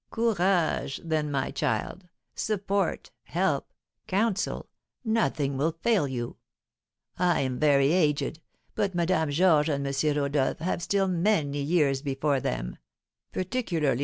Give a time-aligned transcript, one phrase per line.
[0.09, 2.07] Courage, then, my child!
[2.33, 3.71] Support, help,
[4.07, 4.67] counsel,
[5.05, 6.37] nothing will fail you.
[7.19, 8.41] I am very aged,
[8.73, 10.17] but Madame Georges and M.
[10.19, 12.77] Rodolph have still many years before them;
[13.31, 13.99] particularly M.